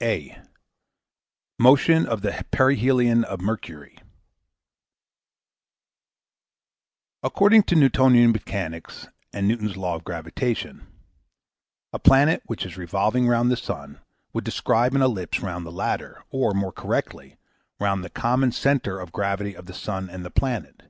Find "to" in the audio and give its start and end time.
7.64-7.74